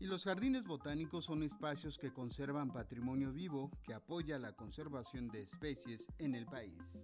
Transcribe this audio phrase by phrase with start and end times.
[0.00, 5.42] Y los jardines botánicos son espacios que conservan patrimonio vivo que apoya la conservación de
[5.42, 6.96] especies en el país.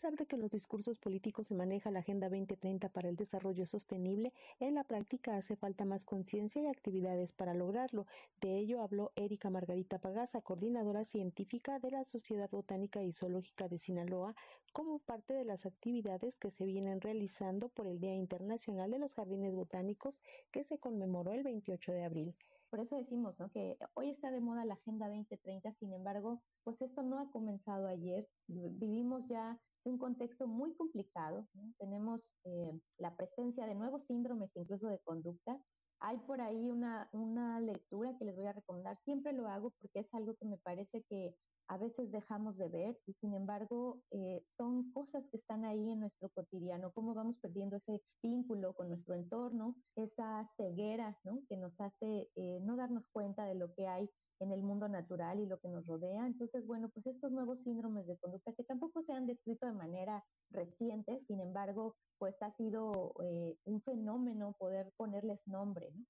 [0.00, 3.66] Pesar de que en los discursos políticos se maneja la Agenda 2030 para el desarrollo
[3.66, 8.06] sostenible, en la práctica hace falta más conciencia y actividades para lograrlo.
[8.40, 13.78] De ello habló Erika Margarita Pagaza, coordinadora científica de la Sociedad Botánica y Zoológica de
[13.78, 14.34] Sinaloa,
[14.72, 19.12] como parte de las actividades que se vienen realizando por el Día Internacional de los
[19.12, 20.14] Jardines Botánicos
[20.50, 22.34] que se conmemoró el 28 de abril.
[22.70, 23.50] Por eso decimos ¿no?
[23.50, 27.88] que hoy está de moda la Agenda 2030, sin embargo, pues esto no ha comenzado
[27.88, 28.28] ayer.
[28.46, 31.46] Vivimos ya un contexto muy complicado.
[31.78, 35.58] Tenemos eh, la presencia de nuevos síndromes, incluso de conducta.
[35.98, 38.96] Hay por ahí una, una lectura que les voy a recomendar.
[39.04, 41.34] Siempre lo hago porque es algo que me parece que
[41.70, 46.00] a veces dejamos de ver y sin embargo eh, son cosas que están ahí en
[46.00, 51.42] nuestro cotidiano, cómo vamos perdiendo ese vínculo con nuestro entorno, esa ceguera ¿no?
[51.48, 54.10] que nos hace eh, no darnos cuenta de lo que hay
[54.40, 56.26] en el mundo natural y lo que nos rodea.
[56.26, 60.24] Entonces, bueno, pues estos nuevos síndromes de conducta que tampoco se han descrito de manera
[60.50, 66.04] reciente, sin embargo, pues ha sido eh, un fenómeno poder ponerles nombre, ¿no?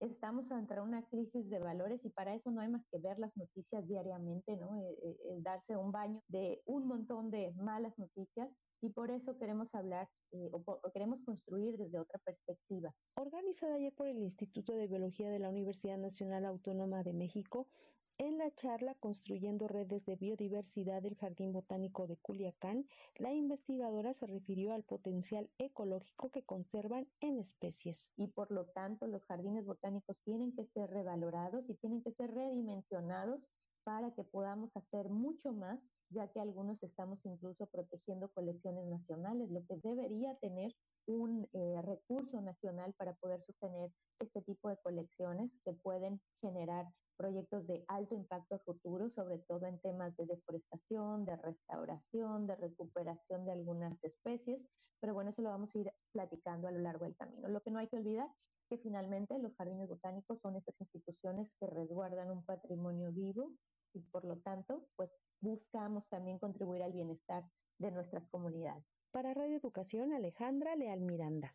[0.00, 3.34] Estamos ante una crisis de valores y para eso no hay más que ver las
[3.36, 4.76] noticias diariamente, ¿no?
[4.76, 8.50] Eh, eh, darse un baño de un montón de malas noticias
[8.82, 12.92] y por eso queremos hablar eh, o, queremos construir desde otra perspectiva.
[13.14, 17.66] Organizada ayer por el Instituto de Biología de la Universidad Nacional Autónoma de México,
[18.18, 22.86] en la charla Construyendo redes de biodiversidad del Jardín Botánico de Culiacán,
[23.18, 27.98] la investigadora se refirió al potencial ecológico que conservan en especies.
[28.16, 32.32] Y por lo tanto, los jardines botánicos tienen que ser revalorados y tienen que ser
[32.32, 33.40] redimensionados
[33.84, 35.78] para que podamos hacer mucho más
[36.10, 40.72] ya que algunos estamos incluso protegiendo colecciones nacionales, lo que debería tener
[41.06, 43.90] un eh, recurso nacional para poder sostener
[44.20, 46.86] este tipo de colecciones que pueden generar
[47.16, 53.46] proyectos de alto impacto futuro, sobre todo en temas de deforestación, de restauración, de recuperación
[53.46, 54.60] de algunas especies,
[55.00, 57.48] pero bueno, eso lo vamos a ir platicando a lo largo del camino.
[57.48, 58.28] Lo que no hay que olvidar
[58.68, 63.52] que finalmente los jardines botánicos son estas instituciones que resguardan un patrimonio vivo
[63.96, 67.44] y por lo tanto, pues buscamos también contribuir al bienestar
[67.78, 68.84] de nuestras comunidades.
[69.10, 71.54] Para Radio Educación, Alejandra Leal Miranda.